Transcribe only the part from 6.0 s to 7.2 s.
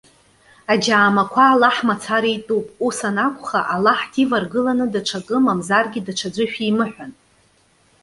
даҽаӡәы шәимыҳәан.